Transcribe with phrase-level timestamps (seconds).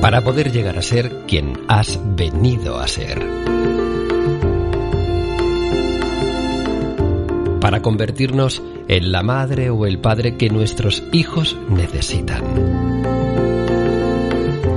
[0.00, 3.18] para poder llegar a ser quien has venido a ser.
[7.60, 12.42] Para convertirnos en la madre o el padre que nuestros hijos necesitan.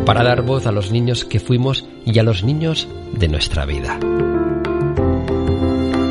[0.06, 4.00] Para dar voz a los niños que fuimos y a los niños de nuestra vida.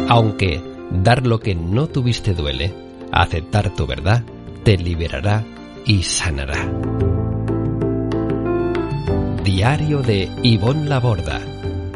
[0.08, 2.72] Aunque dar lo que no tuviste duele,
[3.12, 4.24] aceptar tu verdad
[4.62, 5.44] te liberará
[5.84, 6.68] y sanará.
[9.44, 11.40] Diario de Ivonne Laborda,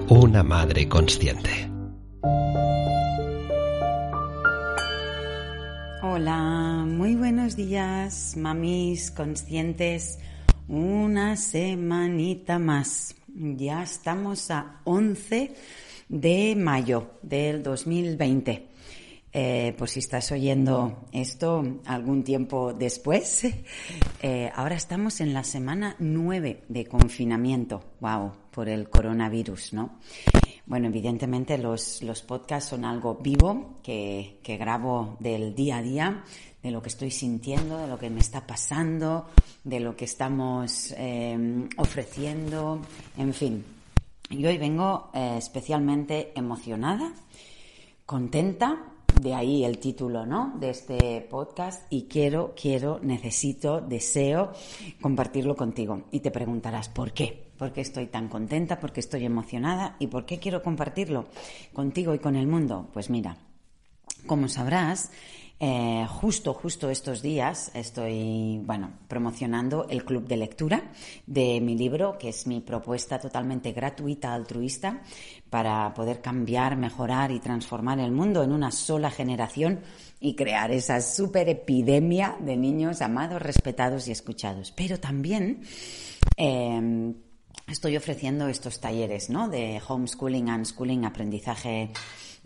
[0.08, 1.70] una madre consciente.
[6.02, 10.18] Hola, muy buenos días, mamis conscientes.
[10.68, 13.14] Una semanita más.
[13.28, 15.54] Ya estamos a 11
[16.08, 18.73] de mayo del 2020.
[19.36, 23.42] Eh, por si estás oyendo esto algún tiempo después,
[24.22, 29.98] eh, ahora estamos en la semana 9 de confinamiento, wow, por el coronavirus, ¿no?
[30.66, 36.24] Bueno, evidentemente los, los podcasts son algo vivo que, que grabo del día a día,
[36.62, 39.26] de lo que estoy sintiendo, de lo que me está pasando,
[39.64, 42.80] de lo que estamos eh, ofreciendo,
[43.18, 43.64] en fin.
[44.30, 47.12] Y hoy vengo especialmente emocionada,
[48.06, 50.54] contenta de ahí el título, ¿no?
[50.58, 54.52] De este podcast y quiero, quiero, necesito, deseo
[55.00, 56.04] compartirlo contigo.
[56.10, 57.50] Y te preguntarás, ¿por qué?
[57.56, 58.80] ¿Por qué estoy tan contenta?
[58.80, 59.96] ¿Por qué estoy emocionada?
[59.98, 61.26] ¿Y por qué quiero compartirlo
[61.72, 62.88] contigo y con el mundo?
[62.92, 63.36] Pues mira,
[64.26, 65.10] como sabrás,
[65.60, 70.90] eh, justo, justo estos días estoy, bueno, promocionando el club de lectura
[71.26, 75.02] de mi libro, que es mi propuesta totalmente gratuita, altruista,
[75.50, 79.80] para poder cambiar, mejorar y transformar el mundo en una sola generación
[80.18, 84.72] y crear esa super epidemia de niños amados, respetados y escuchados.
[84.72, 85.62] Pero también
[86.36, 87.14] em,
[87.68, 89.48] estoy ofreciendo estos talleres, ¿no?
[89.48, 91.90] De homeschooling, unschooling, aprendizaje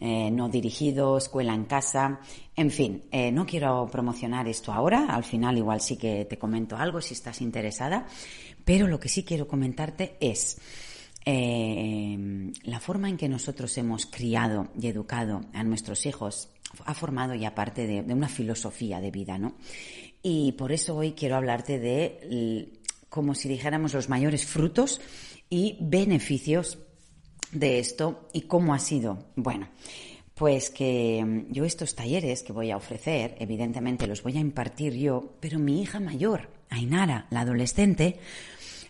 [0.01, 2.21] eh, no dirigido, escuela en casa,
[2.55, 6.77] en fin, eh, no quiero promocionar esto ahora, al final igual sí que te comento
[6.77, 8.07] algo si estás interesada,
[8.65, 10.59] pero lo que sí quiero comentarte es
[11.25, 16.51] eh, la forma en que nosotros hemos criado y educado a nuestros hijos
[16.85, 19.57] ha formado ya parte de, de una filosofía de vida, ¿no?
[20.23, 22.69] Y por eso hoy quiero hablarte de,
[23.09, 25.01] como si dijéramos, los mayores frutos
[25.49, 26.79] y beneficios
[27.53, 29.19] de esto y cómo ha sido.
[29.37, 29.69] Bueno,
[30.35, 34.95] pues que mm, yo estos talleres que voy a ofrecer, evidentemente los voy a impartir
[34.95, 38.21] yo, pero mi hija mayor, Ainara, la adolescente,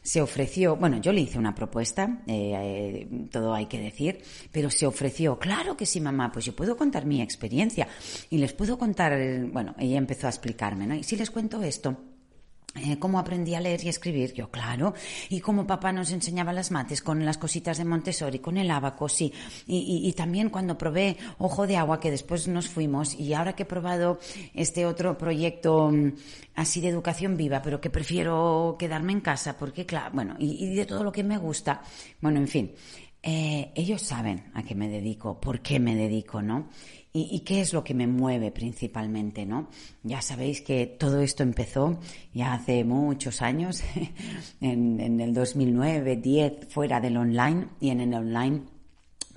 [0.02, 4.70] se ofreció, bueno, yo le hice una propuesta, eh, eh, todo hay que decir, pero
[4.70, 7.88] se ofreció, claro que sí, mamá, pues yo puedo contar mi experiencia
[8.30, 9.18] y les puedo contar,
[9.52, 10.94] bueno, ella empezó a explicarme, ¿no?
[10.94, 11.96] Y si les cuento esto,
[12.84, 14.94] eh, cómo aprendí a leer y escribir, yo claro,
[15.28, 19.08] y cómo papá nos enseñaba las mates con las cositas de Montessori, con el abaco,
[19.08, 19.32] sí,
[19.66, 23.66] y, también cuando probé Ojo de Agua, que después nos fuimos, y ahora que he
[23.66, 24.18] probado
[24.54, 26.12] este otro proyecto mm,
[26.56, 30.86] así de educación viva, pero que prefiero quedarme en casa, porque claro, bueno, y de
[30.86, 31.82] todo lo que me gusta,
[32.20, 32.72] bueno, en fin,
[33.22, 36.68] eh, ellos saben a qué me dedico, por qué me dedico, ¿no?
[37.12, 39.70] ¿Y, qué es lo que me mueve principalmente, no?
[40.04, 41.98] Ya sabéis que todo esto empezó
[42.32, 43.82] ya hace muchos años,
[44.60, 48.62] en, el 2009, 10, fuera del online y en el online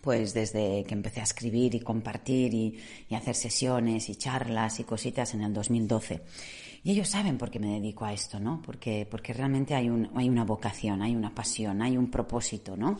[0.01, 2.75] pues desde que empecé a escribir y compartir y,
[3.07, 6.21] y, hacer sesiones y charlas y cositas en el 2012.
[6.83, 8.61] Y ellos saben por qué me dedico a esto, ¿no?
[8.63, 12.99] Porque, porque realmente hay, un, hay una vocación, hay una pasión, hay un propósito, ¿no?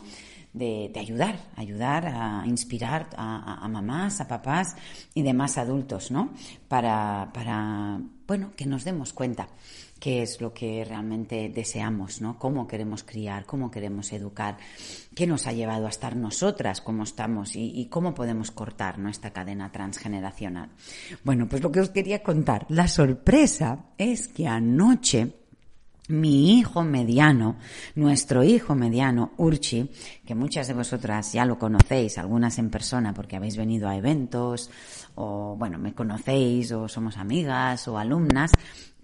[0.52, 4.76] De, ayudar, ayudar a inspirar a, mamás, a papás
[5.14, 6.30] y demás adultos, ¿no?
[6.68, 9.48] Para, para, bueno, que nos demos cuenta
[9.98, 12.38] qué es lo que realmente deseamos, ¿no?
[12.38, 14.58] Cómo queremos criar, cómo queremos educar,
[15.14, 19.32] qué nos ha llevado a estar nosotras como estamos y, y cómo podemos cortar nuestra
[19.32, 20.70] cadena transgeneracional.
[21.24, 25.41] Bueno, pues lo que os quería contar, la sorpresa es que anoche
[26.08, 27.56] mi hijo mediano,
[27.94, 29.90] nuestro hijo mediano, Urchi,
[30.26, 34.70] que muchas de vosotras ya lo conocéis, algunas en persona porque habéis venido a eventos,
[35.14, 38.50] o bueno, me conocéis, o somos amigas, o alumnas,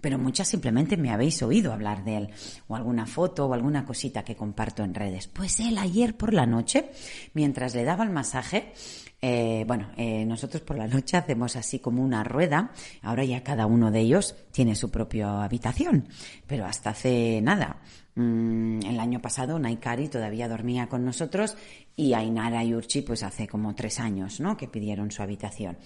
[0.01, 2.29] pero muchas simplemente me habéis oído hablar de él,
[2.67, 5.27] o alguna foto, o alguna cosita que comparto en redes.
[5.27, 6.91] Pues él ayer por la noche,
[7.33, 8.73] mientras le daba el masaje,
[9.21, 12.71] Eh, bueno, eh, nosotros por la noche hacemos así como una rueda.
[13.01, 16.07] Ahora ya cada uno de ellos tiene su propia habitación,
[16.47, 17.81] pero hasta hace nada.
[18.15, 21.55] Mm, el año pasado Naikari todavía dormía con nosotros
[21.95, 24.57] y Ainara y Urchi pues hace como tres años, ¿no?
[24.57, 25.77] Que pidieron su habitación.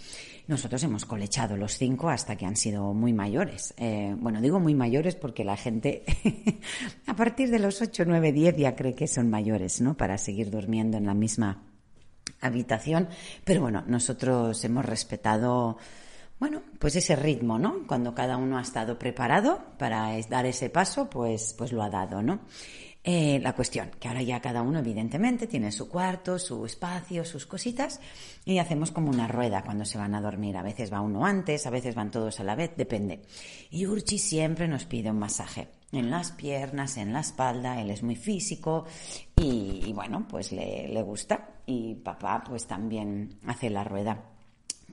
[0.48, 3.74] Nosotros hemos colechado los cinco hasta que han sido muy mayores.
[3.78, 6.04] Eh, bueno, digo muy mayores porque la gente
[7.08, 9.96] a partir de los ocho, nueve, diez ya cree que son mayores, ¿no?
[9.96, 11.73] Para seguir durmiendo en la misma
[12.44, 13.10] habitación.
[13.44, 15.78] Pero bueno, nosotros hemos respetado,
[16.40, 17.88] bueno, pues ese ritmo, ¿no?
[17.88, 22.22] Cuando cada uno ha estado preparado para dar ese paso, pues, pues lo ha dado,
[22.22, 22.42] ¿no?
[23.06, 27.46] Eh, la cuestión, que ahora ya cada uno evidentemente tiene su cuarto, su espacio, sus
[27.46, 28.00] cositas
[28.46, 30.56] y hacemos como una rueda cuando se van a dormir.
[30.56, 33.24] A veces va uno antes, a veces van todos a la vez, depende.
[33.72, 38.04] Y Urchi siempre nos pide un masaje en las piernas, en la espalda, él es
[38.04, 38.86] muy físico
[39.36, 41.50] y, bueno, pues le, le gusta.
[41.66, 44.33] Y papá pues también hace la rueda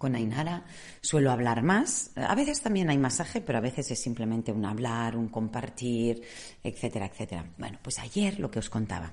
[0.00, 0.64] con Ainara
[1.02, 2.10] suelo hablar más.
[2.16, 6.22] A veces también hay masaje, pero a veces es simplemente un hablar, un compartir,
[6.64, 7.44] etcétera, etcétera.
[7.58, 9.12] Bueno, pues ayer lo que os contaba.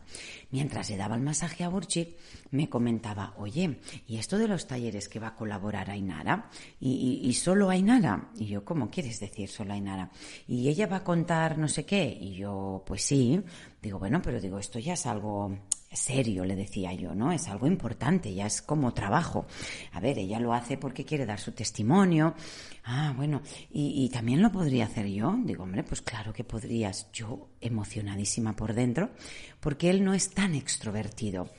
[0.49, 2.15] Mientras le daba el masaje a Burchi,
[2.51, 6.49] me comentaba, oye, ¿y esto de los talleres que va a colaborar Ainara?
[6.79, 8.29] ¿Y, y, y solo Ainara?
[8.37, 10.09] Y yo, ¿cómo quieres decir solo Ainara?
[10.47, 12.17] ¿Y ella va a contar no sé qué?
[12.19, 13.43] Y yo, pues sí.
[13.81, 15.57] Digo, bueno, pero digo, esto ya es algo
[15.91, 17.31] serio, le decía yo, ¿no?
[17.31, 19.45] Es algo importante, ya es como trabajo.
[19.93, 22.35] A ver, ella lo hace porque quiere dar su testimonio.
[22.83, 25.35] Ah, bueno, y, también lo podría hacer yo.
[25.43, 27.11] Digo, hombre, pues claro que podrías.
[27.11, 29.11] Yo emocionadísima por dentro,
[29.59, 31.49] porque él no es tan extrovertido.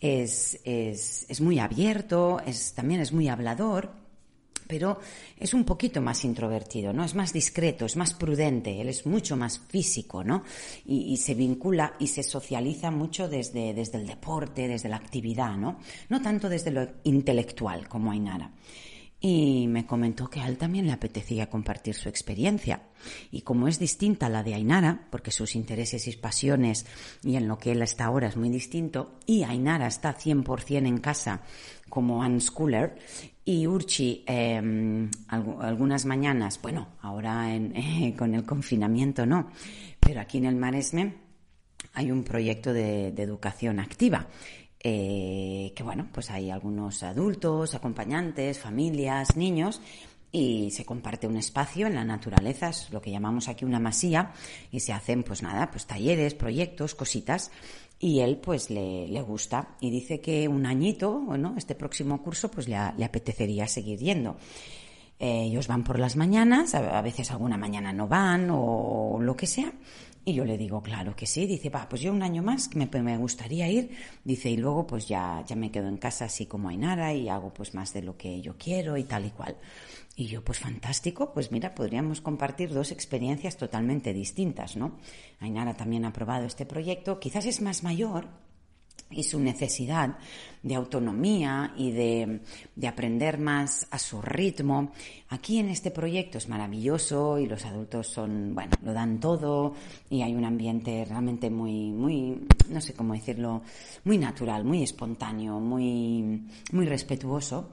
[0.00, 4.05] Es, es, es muy abierto, es, también es muy hablador
[4.66, 4.98] pero
[5.38, 7.04] es un poquito más introvertido, ¿no?
[7.04, 10.44] Es más discreto, es más prudente, él es mucho más físico, ¿no?
[10.86, 15.78] Y, se vincula y se socializa mucho desde, desde el deporte, desde la actividad, ¿no?
[16.08, 18.50] No tanto desde lo intelectual como Ainara.
[19.18, 22.82] Y me comentó que a él también le apetecía compartir su experiencia.
[23.30, 26.86] Y como es distinta la de Ainara, porque sus intereses y pasiones
[27.22, 30.98] y en lo que él está ahora es muy distinto, y Ainara está 100% en
[30.98, 31.40] casa
[31.88, 32.98] como unschooler,
[33.44, 37.48] y Urchi, em, algunas mañanas, bueno, ahora
[38.18, 39.50] con el confinamiento no,
[40.00, 41.26] pero aquí en el Maresme
[41.94, 44.26] hay un proyecto de, educación activa.
[44.80, 49.80] Eh, que bueno, pues hay algunos adultos, acompañantes, familias, niños,
[50.32, 54.32] y se comparte un espacio en la naturaleza, es lo que llamamos aquí una masía,
[54.70, 57.50] y se hacen, pues nada, pues talleres, proyectos, cositas
[57.98, 62.50] y él pues le, le, gusta y dice que un añito, bueno, este próximo curso
[62.50, 64.36] pues le, apetecería seguir yendo.
[65.18, 69.46] Eh, ellos van por las mañanas, a, veces alguna mañana no van o lo que
[69.46, 69.72] sea.
[70.28, 71.46] Y yo le digo, claro que sí.
[71.46, 73.96] Dice, va, pues yo un año más me, me gustaría ir.
[74.24, 77.54] Dice, y luego pues ya, ya me quedo en casa así como hay y hago
[77.54, 79.56] pues más de lo que yo quiero y tal y cual.
[80.16, 84.98] Y yo, pues fantástico, pues mira, podríamos compartir dos experiencias totalmente distintas, ¿no?
[85.38, 88.26] Ainara también ha probado este proyecto, quizás es más mayor
[89.10, 90.18] y su necesidad
[90.62, 92.40] de autonomía y de,
[92.74, 94.92] de, aprender más a su ritmo.
[95.28, 99.74] Aquí en este proyecto es maravilloso y los adultos son, bueno, lo dan todo
[100.10, 103.62] y hay un ambiente realmente muy, muy, no sé cómo decirlo,
[104.04, 107.70] muy natural, muy espontáneo, muy, muy respetuoso.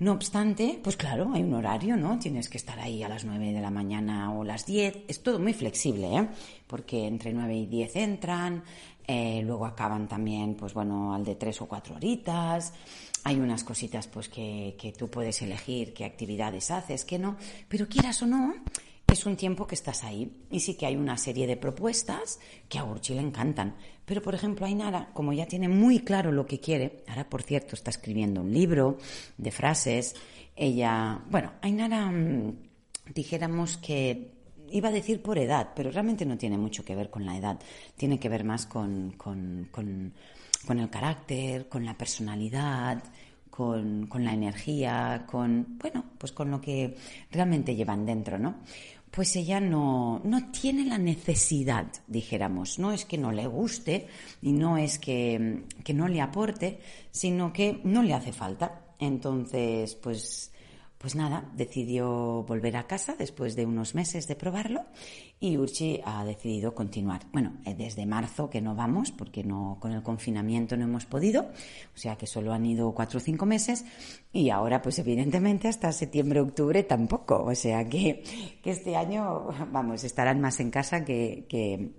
[0.00, 2.20] No obstante, pues claro, hay un horario, ¿no?
[2.20, 4.96] Tienes que estar ahí a las 9 de la mañana o las 10.
[5.08, 6.28] Es todo muy flexible, ¿eh?
[6.68, 8.62] Porque entre 9 y 10 entran,
[9.10, 12.74] eh, luego acaban también, pues bueno, al de 3 o 4 horitas.
[13.24, 17.36] Hay unas cositas, pues que, que tú puedes elegir qué actividades haces, qué no.
[17.68, 18.54] Pero quieras o no,
[19.06, 20.30] es un tiempo que estás ahí.
[20.50, 22.38] Y sí que hay una serie de propuestas
[22.68, 23.76] que a Urchi le encantan.
[24.04, 27.74] Pero, por ejemplo, Ainara, como ya tiene muy claro lo que quiere, ahora, por cierto,
[27.76, 28.98] está escribiendo un libro
[29.38, 30.16] de frases.
[30.54, 32.56] Ella, bueno, Ainara, mm,
[33.14, 34.37] dijéramos que
[34.70, 37.58] iba a decir por edad, pero realmente no tiene mucho que ver con la edad.
[37.96, 43.02] Tiene que ver más con, con, con, el carácter, con la personalidad,
[43.50, 46.96] con, con, la energía, con, bueno, pues con lo que
[47.30, 48.56] realmente llevan dentro, ¿no?
[49.10, 52.78] pues ella no, no tiene la necesidad, dijéramos.
[52.78, 54.06] No es que no le guste
[54.42, 56.78] y no es que, que no le aporte,
[57.10, 58.94] sino que no le hace falta.
[58.98, 60.52] Entonces, pues
[60.98, 64.82] pues nada, decidió volver a casa después de unos meses de probarlo
[65.38, 67.22] y Urchi ha decidido continuar.
[67.32, 71.42] Bueno, eh, desde marzo que no vamos porque no con el confinamiento no hemos podido,
[71.42, 73.84] o sea que solo han ido cuatro o cinco meses
[74.32, 78.24] y ahora pues evidentemente hasta septiembre octubre tampoco, o sea que,
[78.60, 81.92] que este año vamos estarán más en casa que, que,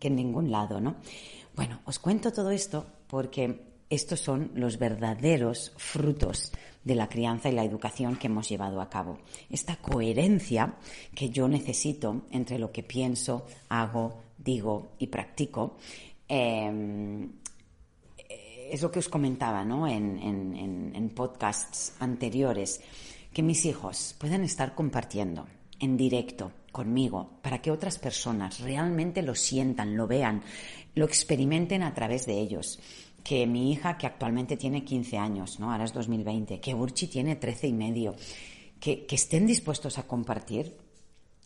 [0.00, 0.96] que en ningún lado, ¿no?
[1.54, 6.52] Bueno, os cuento todo esto porque estos son los verdaderos frutos
[6.84, 9.18] de la crianza y la educación que hemos llevado a cabo.
[9.50, 10.74] Esta coherencia
[11.14, 15.76] que yo necesito entre lo que pienso, hago, digo y practico.
[16.28, 17.30] Em,
[18.70, 19.86] es lo que os comentaba ¿no?
[19.86, 22.80] en, en podcasts anteriores,
[23.32, 25.46] que mis hijos puedan estar compartiendo
[25.80, 30.42] en directo conmigo para que otras personas realmente lo sientan, lo vean,
[30.94, 32.80] lo experimenten a través de ellos
[33.24, 35.72] que mi hija, que actualmente tiene 15 años, ¿no?
[35.72, 38.14] ahora es 2020, que Urchi tiene 13 y medio,
[38.78, 40.76] que, estén dispuestos a compartir,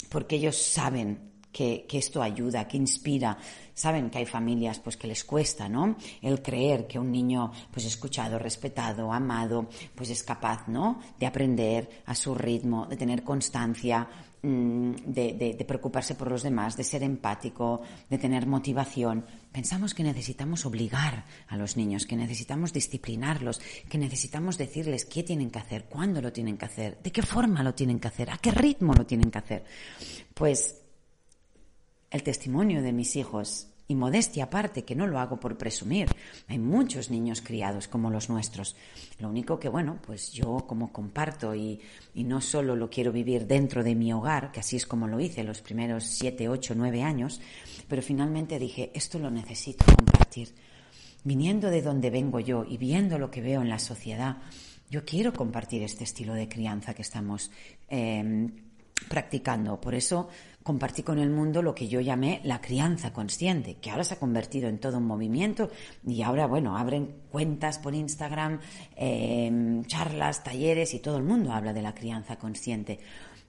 [0.08, 3.38] porque ellos saben que, que, esto ayuda, que inspira.
[3.74, 5.96] Saben que hay familias pues que les cuesta, ¿no?
[6.20, 10.98] El creer que un niño pues escuchado, respetado, amado, pues es capaz, ¿no?
[11.18, 14.08] De aprender a su ritmo, de tener constancia,
[14.40, 19.26] Mm, de, preocuparse por los demás, de ser empático, de tener motivación.
[19.50, 25.50] Pensamos que necesitamos obligar a los niños, que necesitamos disciplinarlos, que necesitamos decirles qué tienen
[25.50, 28.38] que hacer, cuándo lo tienen que hacer, de qué forma lo tienen que hacer, a
[28.38, 29.64] qué ritmo lo tienen que hacer.
[30.34, 30.82] Pues
[32.10, 36.08] el testimonio de mis hijos y modestia aparte, que no lo hago por presumir.
[36.46, 38.76] Hay muchos niños criados como los nuestros.
[39.18, 41.80] Lo único que, bueno, pues yo como comparto y,
[42.14, 45.18] y no solo lo quiero vivir dentro de mi hogar, que así es como lo
[45.18, 47.40] hice los primeros siete, ocho, nueve años,
[47.88, 50.54] pero finalmente dije, esto lo necesito compartir.
[51.24, 54.36] Viniendo de donde vengo yo y viendo lo que veo en la sociedad,
[54.90, 57.50] yo quiero compartir este estilo de crianza que estamos
[57.88, 58.50] eh,
[59.08, 59.80] practicando.
[59.80, 60.28] Por eso
[60.68, 64.18] compartí con el mundo lo que yo llamé la crianza consciente, que ahora se ha
[64.18, 65.70] convertido en todo un movimiento
[66.06, 68.60] y ahora, bueno, abren cuentas por Instagram,
[68.94, 72.98] em, charlas, talleres y todo el mundo habla de la crianza consciente.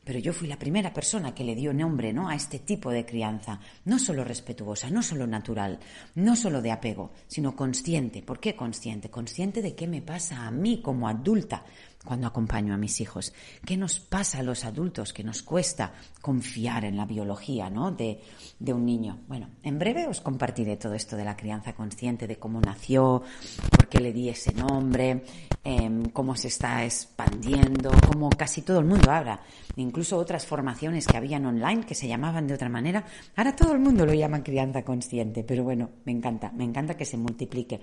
[0.06, 2.30] Pero yo fui la primera persona que le dio nombre ¿no?
[2.30, 5.78] a este tipo de crianza, no solo respetuosa, no solo natural,
[6.16, 8.24] no solo de apego, sino consciente.
[8.24, 9.10] ¿Por qué consciente?
[9.10, 11.66] Consciente de qué me pasa a mí como adulta,
[12.04, 13.34] cuando acompaño a mis hijos.
[13.66, 17.92] ¿Qué nos pasa a los adultos que nos cuesta confiar en la biología ¿no?
[17.92, 18.22] de,
[18.68, 19.20] un niño?
[19.28, 23.24] Bueno, en breve os compartiré todo esto de la crianza consciente, de cómo nació,
[23.72, 25.24] por qué le di ese nombre,
[25.64, 29.42] em, cómo se está expandiendo, cómo casi todo el mundo habla.
[29.76, 33.06] Incluso otras formaciones que habían online que se llamaban de otra manera.
[33.36, 37.06] Ahora todo el mundo lo llama crianza consciente, pero bueno, me encanta, me encanta que
[37.06, 37.82] se multiplique.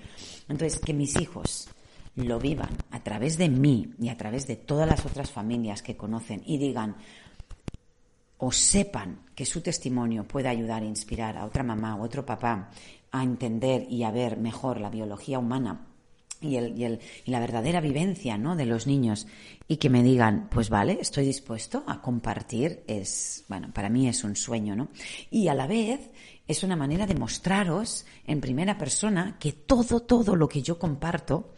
[0.48, 1.68] Entonces, que mis hijos
[2.16, 5.96] lo vivan a través de mí y a través de todas las otras familias que
[5.96, 6.96] conocen y digan
[8.38, 12.70] o sepan que su testimonio puede ayudar e inspirar a otra mamá o otro papá
[13.12, 15.86] a entender y a ver mejor la biología humana
[16.40, 18.56] y, el, y, el, y, la verdadera vivencia ¿no?
[18.56, 19.26] de los niños
[19.68, 24.22] y que me digan, pues vale, estoy dispuesto a compartir, es, bueno, para mí es
[24.22, 24.88] un sueño, ¿no?
[25.30, 26.10] Y a la vez
[26.46, 31.54] es una manera de mostraros en primera persona que todo, todo lo que yo comparto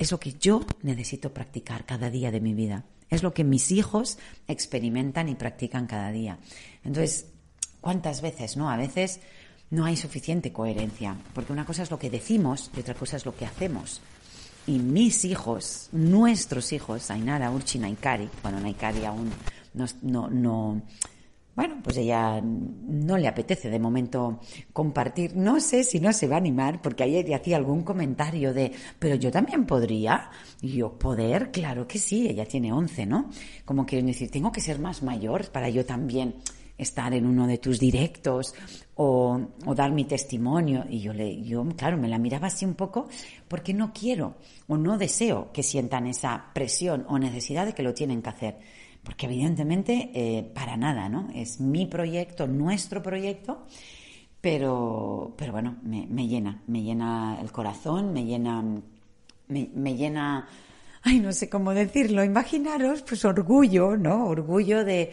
[0.00, 2.84] es lo que yo necesito practicar cada día de mi vida.
[3.10, 4.16] Es lo que mis hijos
[4.48, 6.38] experimentan y practican cada día.
[6.82, 7.26] Entonces,
[7.82, 8.70] ¿cuántas veces, no?
[8.70, 9.20] A veces
[9.68, 13.26] no hay suficiente coherencia, porque una cosa es lo que decimos y otra cosa es
[13.26, 14.00] lo que hacemos.
[14.66, 19.30] Y mis hijos, nuestros hijos, Ainara, Urchi, Naikari, bueno, Naikari aún
[19.74, 20.82] no, no, no
[21.60, 24.40] bueno, pues ella no le apetece de momento
[24.72, 25.36] compartir.
[25.36, 29.14] No sé si no se va a animar, porque ayer hacía algún comentario de, pero
[29.16, 30.30] yo también podría.
[30.62, 33.28] Y yo, poder, claro que sí, ella tiene 11, ¿no?
[33.66, 36.36] Como quieren decir, tengo que ser más mayor para yo también
[36.78, 38.54] estar en uno de tus directos
[38.94, 40.86] o, o, dar mi testimonio.
[40.88, 43.06] Y yo, le, yo, claro, me la miraba así un poco
[43.48, 44.36] porque no quiero
[44.66, 48.79] o no deseo que sientan esa presión o necesidad de que lo tienen que hacer
[49.10, 51.30] porque evidentemente eh, para nada, ¿no?
[51.34, 53.66] Es mi proyecto, nuestro proyecto,
[54.40, 58.62] pero, pero bueno, me, me llena, me llena el corazón, me llena,
[59.48, 60.46] me, me llena,
[61.02, 64.26] ay, no sé cómo decirlo, imaginaros, pues orgullo, ¿no?
[64.26, 65.10] Orgullo de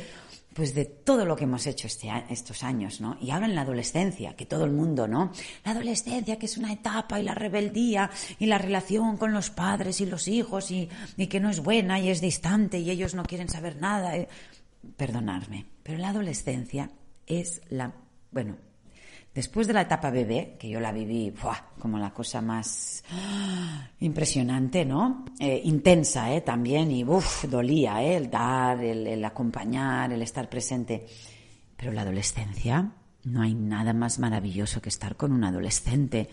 [0.58, 3.16] pues de todo lo que hemos hecho este, estos años, ¿no?
[3.22, 5.32] Y ahora en la adolescencia, que todo el mundo, ¿no?
[5.64, 8.10] La adolescencia, que es una etapa, y la rebeldía,
[8.40, 12.00] y la relación con los padres y los hijos, y, y que no es buena
[12.00, 14.18] y es distante, y ellos no quieren saber nada.
[14.18, 14.28] Eh.
[14.98, 16.90] Perdonadme, pero la adolescencia
[17.28, 17.94] es la,
[18.32, 18.58] bueno,
[19.38, 21.32] Después de la etapa bebé, que yo la viví
[21.77, 23.03] como la cosa más
[24.00, 25.25] impresionante, ¿no?
[25.39, 26.41] Eh, intensa, ¿eh?
[26.41, 28.15] También, y uff, dolía, ¿eh?
[28.15, 31.06] El dar, el, acompañar, el estar presente.
[31.75, 32.91] Pero la adolescencia,
[33.25, 36.29] no hay nada más maravilloso que estar con un adolescente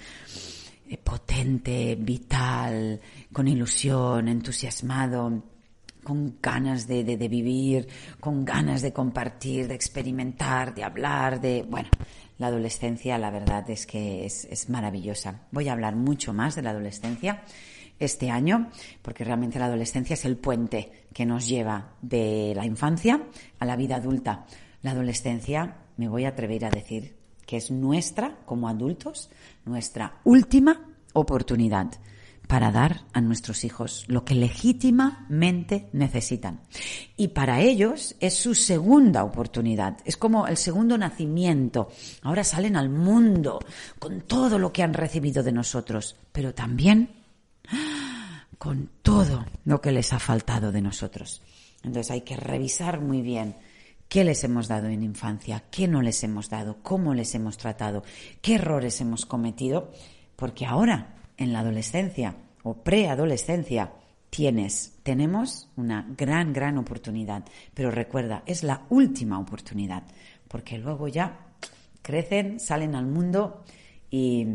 [0.88, 2.98] eh, potente, vital,
[3.30, 5.42] con ilusión, entusiasmado,
[6.02, 7.86] con ganas de, de, vivir,
[8.20, 11.66] con ganas de compartir, de experimentar, de hablar, de...
[11.68, 11.88] Bueno,
[12.38, 15.42] la adolescencia la verdad es que es, maravillosa.
[15.50, 17.42] Voy a hablar mucho más de la adolescencia
[17.98, 18.70] este año,
[19.02, 23.22] porque realmente la adolescencia es el puente que nos lleva de la infancia
[23.58, 24.46] a la vida adulta.
[24.82, 29.30] La adolescencia, me voy a atrever a decir, que es nuestra, como adultos,
[29.64, 31.92] nuestra última oportunidad
[32.46, 36.60] para dar a nuestros hijos lo que legítimamente necesitan.
[37.16, 41.88] Y para ellos es su segunda oportunidad, es como el segundo nacimiento.
[42.22, 43.60] Ahora salen al mundo
[43.98, 47.10] con todo lo que han recibido de nosotros, pero también
[48.58, 51.42] con todo lo que les ha faltado de nosotros.
[51.82, 53.56] Entonces hay que revisar muy bien
[54.08, 58.04] qué les hemos dado en infancia, qué no les hemos dado, cómo les hemos tratado,
[58.40, 59.90] qué errores hemos cometido,
[60.36, 63.92] porque ahora en la adolescencia o preadolescencia
[64.30, 67.44] tienes, tenemos una gran, gran oportunidad.
[67.72, 70.02] Pero recuerda, es la última oportunidad,
[70.48, 71.54] porque luego ya
[72.02, 73.64] crecen, salen al mundo
[74.10, 74.46] y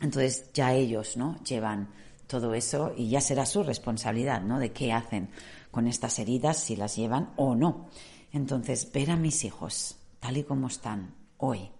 [0.00, 1.42] entonces ya ellos, ¿no?
[1.42, 1.88] Llevan
[2.26, 4.58] todo eso y ya será su responsabilidad, ¿no?
[4.58, 5.30] De qué hacen
[5.70, 7.88] con estas heridas, si las llevan o no.
[8.32, 11.70] Entonces, ver a mis hijos tal y como están hoy,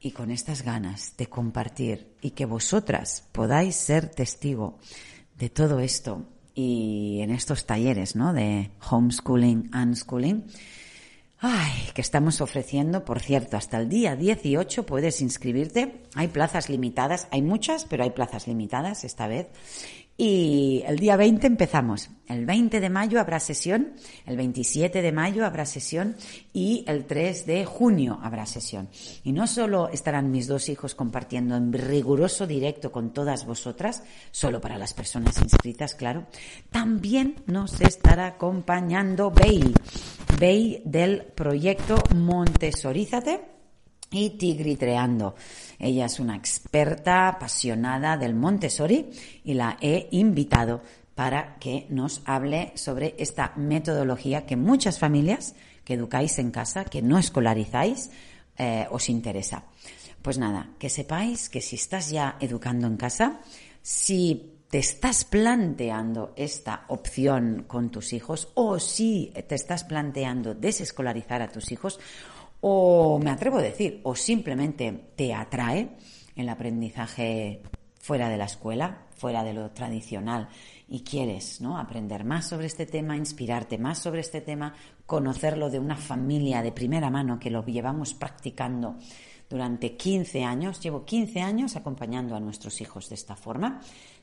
[0.00, 4.78] y con estas ganas de compartir y que vosotras podáis ser testigo
[5.38, 8.32] de todo esto y en estos talleres, ¿no?
[8.32, 10.46] De homeschooling, unschooling,
[11.38, 16.02] ay, que estamos ofreciendo, por cierto, hasta el día 18 puedes inscribirte.
[16.14, 19.48] Hay plazas limitadas, hay muchas, pero hay plazas limitadas esta vez.
[20.18, 22.08] Y el día 20 empezamos.
[22.26, 23.92] El 20 de mayo habrá sesión,
[24.24, 26.16] el 27 de mayo habrá sesión
[26.52, 28.88] y el 3 de junio habrá sesión.
[29.22, 34.60] Y no solo estarán mis dos hijos compartiendo en riguroso directo con todas vosotras, solo
[34.60, 36.26] para las personas inscritas, claro,
[36.70, 39.72] también nos estará acompañando Bey,
[40.40, 43.55] Bey del proyecto Montesorízate
[44.10, 45.34] y Tigritreando.
[45.78, 49.10] Ella es una experta apasionada del Montessori
[49.44, 50.82] y la he invitado
[51.14, 57.00] para que nos hable sobre esta metodología que muchas familias que educáis en casa, que
[57.00, 58.10] no escolarizáis,
[58.58, 59.64] eh, os interesa.
[60.20, 63.40] Pues nada, que sepáis que si estás ya educando en casa,
[63.80, 71.40] si te estás planteando esta opción con tus hijos o si te estás planteando desescolarizar
[71.40, 72.00] a tus hijos,
[72.68, 75.90] o me atrevo a decir, o simplemente te atrae
[76.34, 77.62] el aprendizaje
[78.00, 80.48] fuera de la escuela, fuera de lo tradicional
[80.88, 81.78] y quieres ¿no?
[81.78, 84.74] aprender más sobre este tema, inspirarte más sobre este tema,
[85.06, 88.96] conocerlo de una familia de primera mano que lo llevamos practicando
[89.48, 90.80] durante 15 años.
[90.80, 93.80] Llevo 15 años acompañando a nuestros hijos de esta forma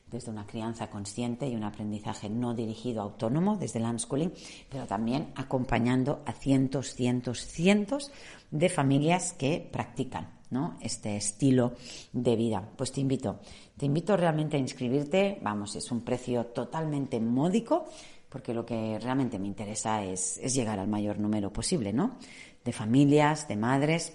[0.07, 4.31] desde una crianza consciente y un aprendizaje no dirigido autónomo desde el unschooling,
[4.69, 8.11] pero también acompañando a cientos, cientos, cientos
[8.51, 10.77] de familias que practican ¿no?
[10.81, 11.73] este estilo
[12.13, 12.69] de vida.
[12.77, 13.39] Pues te invito,
[13.75, 17.85] te invito realmente a inscribirte, vamos, es un precio totalmente módico,
[18.29, 22.17] porque lo que realmente me interesa es, es llegar al mayor número posible, ¿no?
[22.63, 24.13] De familias, de madres,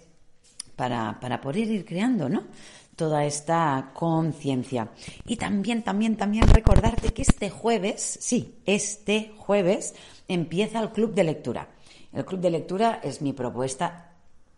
[0.74, 2.44] para, para poder ir creando, ¿no?
[2.98, 4.90] Toda esta conciencia.
[5.24, 9.94] Y también, también, también recordarte que este jueves, sí, este jueves
[10.26, 11.68] empieza el club de lectura.
[12.12, 14.07] El club de lectura es mi propuesta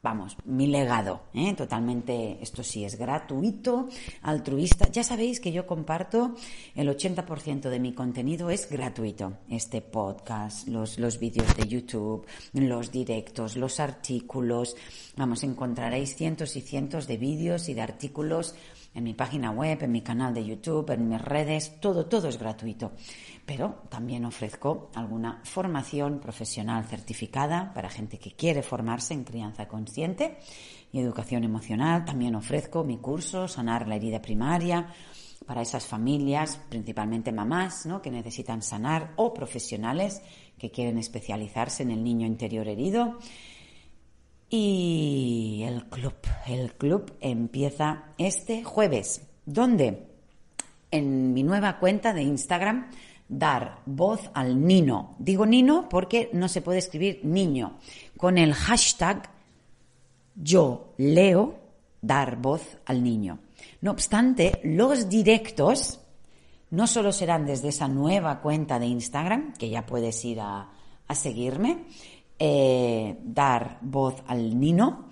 [0.03, 1.55] vamos, mi legado, ¿eh?
[1.55, 3.89] totalmente, esto sí es gratuito,
[4.23, 4.91] altruista.
[4.91, 6.35] Ya sabéis que yo comparto
[6.75, 9.35] el 80% de mi contenido es gratuito.
[9.49, 14.77] Este podcast, los, los vídeos de YouTube, los directos, los artículos.
[15.17, 18.55] Vamos, encontraréis cientos y cientos de vídeos y de artículos
[18.95, 22.39] en mi página web, en mi canal de YouTube, en mis redes, todo, todo es
[22.39, 22.93] gratuito
[23.51, 30.39] pero también ofrezco alguna formación profesional certificada para gente que quiere formarse en crianza consciente
[30.93, 32.05] y educación emocional.
[32.05, 34.95] También ofrezco mi curso Sanar la herida primaria
[35.47, 38.01] para esas familias, principalmente mamás, ¿no?
[38.01, 40.23] que necesitan sanar o profesionales
[40.57, 43.19] que quieren especializarse en el niño interior herido.
[44.51, 46.15] Y el club,
[46.47, 49.23] el club empieza este jueves.
[49.47, 50.07] ¿Dónde?
[50.91, 52.91] En mi nueva cuenta de Instagram
[53.29, 55.15] dar voz al nino.
[55.19, 57.79] Digo nino porque no se puede escribir niño.
[58.17, 59.31] Con el hashtag
[60.35, 61.59] yo leo
[62.03, 63.39] dar voz al niño.
[63.81, 66.01] No obstante, los directos
[66.71, 70.71] no solo serán desde esa nueva cuenta de Instagram, que ya puedes ir a,
[71.15, 71.87] seguirme,
[72.43, 75.09] eh, dar voz al nino,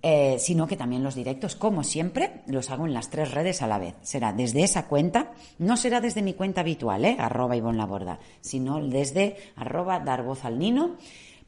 [0.00, 3.66] eh, sino que también los directos, como siempre, los hago en las tres redes a
[3.66, 3.96] la vez.
[4.02, 7.16] Será desde esa cuenta, no será desde mi cuenta habitual, ¿eh?
[7.18, 10.96] arroba Ivonne Laborda, sino desde arroba dar voz al nino,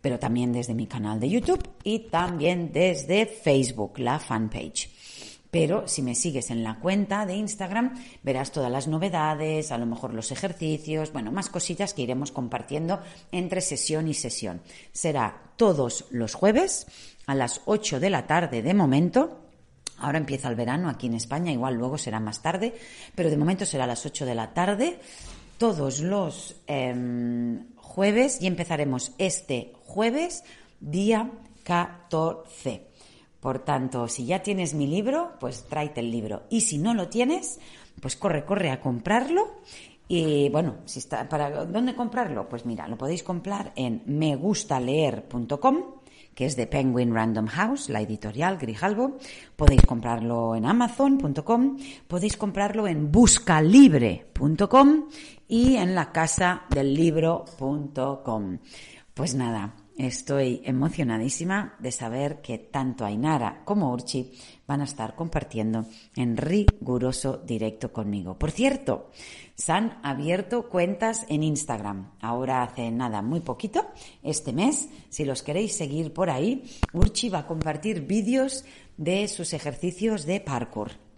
[0.00, 4.90] pero también desde mi canal de YouTube y también desde Facebook, la fanpage.
[5.50, 9.86] Pero si me sigues en la cuenta de Instagram, verás todas las novedades, a lo
[9.86, 13.00] mejor los ejercicios, bueno, más cosillas que iremos compartiendo
[13.32, 14.62] entre sesión y sesión.
[14.92, 16.86] Será todos los jueves
[17.26, 19.40] a las 8 de la tarde de momento.
[19.98, 22.74] Ahora empieza el verano aquí en España, igual luego será más tarde,
[23.14, 25.00] pero de momento será a las 8 de la tarde,
[25.58, 30.44] todos los em, jueves y empezaremos este jueves,
[30.80, 31.30] día
[31.64, 32.89] 14.
[33.40, 36.42] Por tanto, si ya tienes mi libro, pues tráete el libro.
[36.50, 37.58] Y si no lo tienes,
[38.00, 39.60] pues corre, corre a comprarlo.
[40.08, 42.48] Y bueno, si está, ¿para dónde comprarlo?
[42.48, 45.76] Pues mira, lo podéis comprar en megustaleer.com,
[46.34, 49.18] que es de Penguin Random House, la editorial Grijalbo.
[49.54, 55.08] Podéis comprarlo en amazon.com, podéis comprarlo en buscalibre.com
[55.46, 58.58] y en la casa del libro.com.
[59.14, 64.32] Pues nada, Estoy emocionadísima de saber que tanto Ainara como Urchi
[64.66, 68.38] van a estar compartiendo en riguroso directo conmigo.
[68.38, 69.10] Por cierto,
[69.54, 72.12] se han abierto cuentas en Instagram.
[72.20, 73.88] Ahora hace nada, muy poquito,
[74.22, 74.88] este mes.
[75.10, 78.64] Si los queréis seguir por ahí, Urchi va a compartir vídeos
[78.96, 81.09] de sus ejercicios de parkour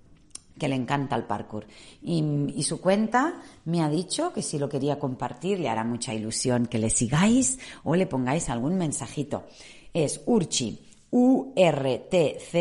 [0.59, 1.67] que le encanta el parkour.
[2.03, 6.67] Y, su cuenta me ha dicho que si lo quería compartir le hará mucha ilusión
[6.67, 9.45] que le sigáis o le pongáis algún mensajito.
[9.93, 10.79] Es urchi,
[11.11, 12.53] U-R-T-Z-I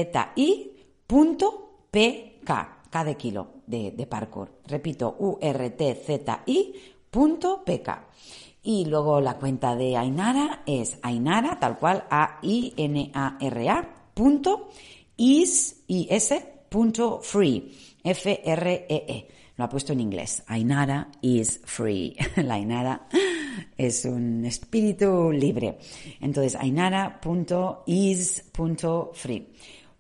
[1.08, 4.62] punto P-K, K de kilo de, de parkour.
[4.68, 6.74] Repito, U-R-T-Z-I
[7.10, 8.08] punto P-K.
[8.64, 14.70] Y luego la cuenta de Ainara es Ainara, tal cual, A-I-N-A-R-A, punto,
[16.72, 19.28] punto free, F-R-E-E.
[19.58, 20.42] Lo ha puesto en inglés.
[20.48, 22.16] Ainara is free.
[22.38, 23.10] La Ainara
[23.78, 25.78] es un espíritu libre.
[26.22, 29.48] Entonces, ainara.is.free.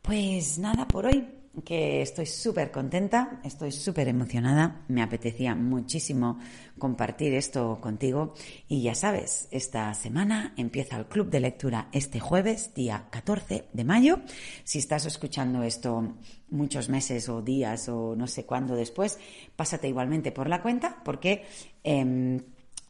[0.01, 6.39] Pues nada por hoy que estoy súper contenta, estoy súper emocionada, me apetecía muchísimo
[6.79, 8.33] compartir esto contigo
[8.67, 13.83] y ya sabes, esta semana empieza el club de lectura este jueves, día 14 de
[13.83, 14.21] mayo.
[14.63, 16.15] Si estás escuchando esto
[16.49, 19.19] muchos meses o días o no sé cuándo después,
[19.55, 21.43] pásate igualmente por la cuenta porque...
[21.83, 22.39] Em,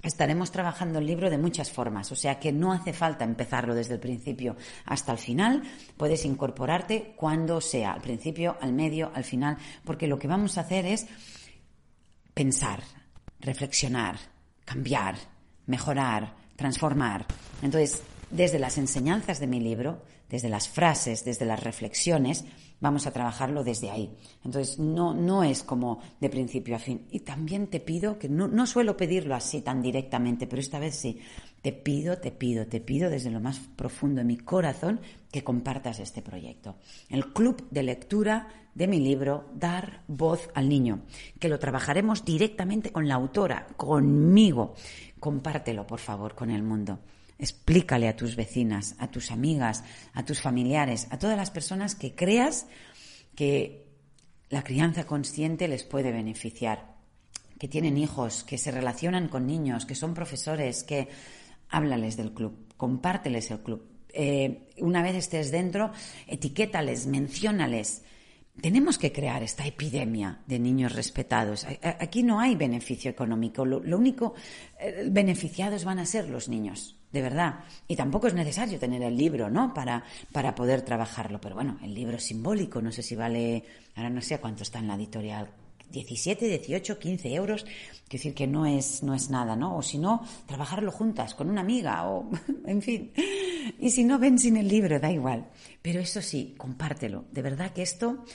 [0.03, 3.93] Estaremos trabajando el libro de muchas formas, o sea que no hace falta empezarlo desde
[3.93, 5.61] el principio hasta el final,
[5.95, 10.61] puedes incorporarte cuando sea, al principio, al medio, al final, porque lo que vamos a
[10.61, 11.05] hacer es
[12.33, 12.81] pensar,
[13.39, 14.17] reflexionar,
[14.65, 15.15] cambiar,
[15.67, 17.25] mejorar, transformar.
[17.61, 22.45] Entonces, desde las enseñanzas de mi libro, desde las frases, desde las reflexiones,
[22.79, 24.09] vamos a trabajarlo desde ahí.
[24.45, 27.05] Entonces, no, no es como de principio a fin.
[27.11, 30.95] Y también te pido, que no, no suelo pedirlo así tan directamente, pero esta vez
[30.95, 31.19] sí,
[31.61, 35.99] te pido, te pido, te pido desde lo más profundo de mi corazón que compartas
[35.99, 36.77] este proyecto.
[37.09, 41.01] El club de lectura de mi libro Dar voz al niño,
[41.39, 44.75] que lo trabajaremos directamente con la autora, conmigo.
[45.19, 46.99] Compártelo, por favor, con el mundo.
[47.41, 52.13] Explícale a tus vecinas, a tus amigas, a tus familiares, a todas las personas que
[52.13, 52.67] creas
[53.35, 53.87] que
[54.49, 56.97] la crianza consciente les puede beneficiar,
[57.57, 61.09] que tienen hijos, que se relacionan con niños, que son profesores, que
[61.69, 63.89] háblales del club, compárteles el club.
[64.13, 65.91] Eh, una vez estés dentro,
[66.27, 68.03] etiquétales, menciónales.
[68.59, 71.65] Tenemos que crear esta epidemia de niños respetados.
[71.99, 73.65] Aquí no hay beneficio económico.
[73.65, 74.33] Lo, único
[74.79, 77.59] eh, beneficiados van a ser los niños de verdad.
[77.87, 79.73] Y tampoco es necesario tener el libro, ¿no?
[79.73, 81.39] Para, para poder trabajarlo.
[81.41, 83.63] Pero bueno, el libro simbólico, no sé si vale,
[83.95, 85.49] ahora no sé cuánto está en la editorial.
[85.91, 89.77] 17, 18, 15 euros, quiero decir que no es, no es nada, ¿no?
[89.77, 92.29] O si no, trabajarlo juntas con una amiga o,
[92.65, 93.11] en fin.
[93.79, 95.49] Y si no, ven sin el libro, da igual.
[95.81, 97.25] Pero eso sí, compártelo.
[97.31, 98.25] De verdad que esto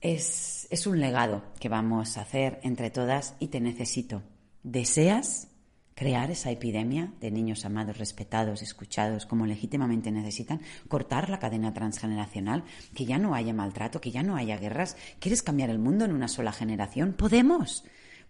[0.00, 4.22] es, es un legado que vamos a hacer entre todas y te necesito.
[4.62, 5.48] ¿Deseas?
[5.94, 12.64] Crear esa epidemia de niños amados, respetados, escuchados como legítimamente necesitan, cortar la cadena transgeneracional,
[12.94, 14.96] que ya no haya maltrato, que ya no haya guerras.
[15.20, 17.12] ¿Quieres cambiar el mundo en una sola generación?
[17.12, 17.84] Podemos,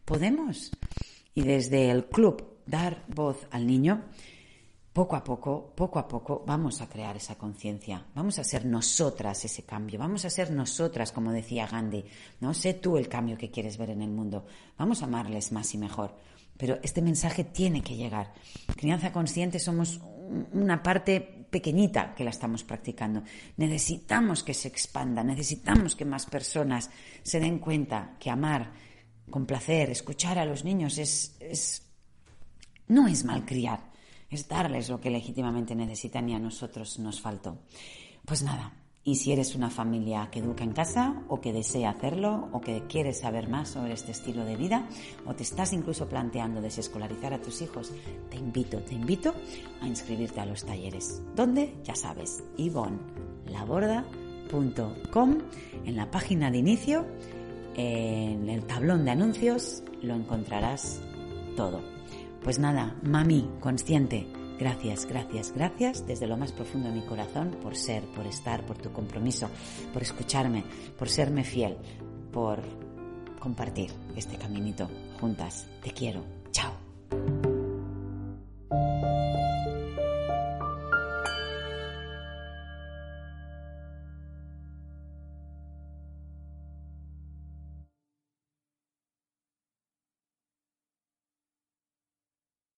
[0.04, 0.70] podemos.
[1.34, 4.04] Y desde el club Dar Voz al Niño,
[4.92, 8.06] poco a poco, poco a poco, vamos a crear esa conciencia.
[8.14, 9.98] Vamos a ser nosotras ese cambio.
[9.98, 12.04] Vamos a ser nosotras, como decía Gandhi.
[12.40, 14.46] No sé tú el cambio que quieres ver en el mundo.
[14.78, 16.14] Vamos a amarles más y mejor.
[16.56, 18.32] Pero este mensaje tiene que llegar.
[18.76, 20.00] Crianza consciente somos
[20.52, 23.22] una parte pequeñita que la estamos practicando.
[23.56, 26.90] Necesitamos que se expanda, necesitamos que más personas
[27.22, 28.72] se den cuenta que amar,
[29.30, 31.82] complacer, escuchar a los niños es, es
[32.88, 33.92] no es malcriar,
[34.30, 37.58] es darles lo que legítimamente necesitan y a nosotros nos faltó.
[38.24, 38.72] Pues nada,
[39.04, 42.84] y si eres una familia que educa en casa o que desea hacerlo o que
[42.88, 44.88] quieres saber más sobre este estilo de vida
[45.26, 47.92] o te estás incluso planteando desescolarizar a tus hijos,
[48.30, 49.34] te invito, te invito
[49.82, 51.22] a inscribirte a los talleres.
[51.36, 51.74] ¿Dónde?
[51.84, 55.38] Ya sabes, ivonlaborda.com
[55.84, 57.04] en la página de inicio,
[57.76, 61.02] en el tablón de anuncios, lo encontrarás
[61.56, 61.82] todo.
[62.42, 64.26] Pues nada, mami, consciente
[64.58, 68.78] Gracias, gracias, gracias desde lo más profundo de mi corazón por ser, por estar, por
[68.78, 69.48] tu compromiso,
[69.92, 70.64] por escucharme,
[70.98, 71.76] por serme fiel,
[72.32, 72.62] por
[73.40, 74.88] compartir este caminito
[75.20, 75.66] juntas.
[75.82, 76.24] Te quiero.
[76.52, 76.72] Chao.